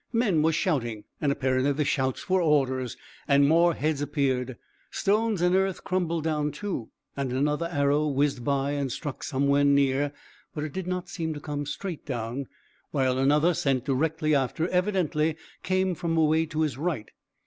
Men 0.13 0.41
were 0.41 0.51
shouting, 0.51 1.03
and 1.21 1.31
apparently 1.31 1.73
the 1.73 1.85
shouts 1.85 2.27
were 2.27 2.41
orders, 2.41 2.97
and 3.27 3.47
more 3.47 3.75
heads 3.75 4.01
appeared. 4.01 4.57
Stones 4.89 5.43
and 5.43 5.55
earth 5.55 5.83
crumbled 5.83 6.23
down 6.23 6.51
too, 6.51 6.89
and 7.15 7.31
another 7.31 7.67
arrow 7.71 8.07
whizzed 8.07 8.43
by 8.43 8.71
and 8.71 8.91
struck 8.91 9.21
somewhere 9.21 9.63
near; 9.63 10.11
but 10.55 10.63
it 10.63 10.73
did 10.73 10.87
not 10.87 11.07
seem 11.07 11.35
to 11.35 11.39
come 11.39 11.67
straight 11.67 12.03
down, 12.03 12.47
while 12.89 13.19
another 13.19 13.53
sent 13.53 13.85
directly 13.85 14.33
after 14.33 14.67
evidently 14.69 15.37
came 15.61 15.93
from 15.93 16.17
away 16.17 16.47
to 16.47 16.61
his 16.61 16.79
right. 16.79 17.11